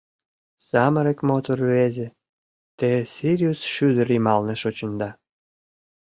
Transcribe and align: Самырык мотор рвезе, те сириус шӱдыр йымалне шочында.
Самырык 0.69 1.19
мотор 1.29 1.57
рвезе, 1.65 2.07
те 2.77 2.89
сириус 3.13 3.59
шӱдыр 3.73 4.07
йымалне 4.13 4.55
шочында. 4.61 5.09